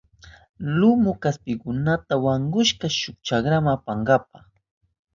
Lumu 0.77 1.11
kaspikunata 1.21 2.13
wankushka 2.23 2.85
shuk 2.99 3.17
chakrama 3.27 3.69
apananpa. 3.77 4.37